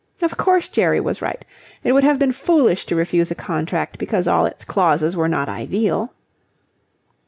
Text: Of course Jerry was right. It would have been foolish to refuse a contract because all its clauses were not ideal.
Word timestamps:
Of 0.19 0.35
course 0.35 0.67
Jerry 0.67 0.99
was 0.99 1.21
right. 1.21 1.45
It 1.83 1.91
would 1.91 2.03
have 2.03 2.17
been 2.17 2.31
foolish 2.31 2.87
to 2.87 2.95
refuse 2.95 3.29
a 3.29 3.35
contract 3.35 3.99
because 3.99 4.27
all 4.27 4.47
its 4.47 4.65
clauses 4.65 5.15
were 5.15 5.29
not 5.29 5.47
ideal. 5.47 6.11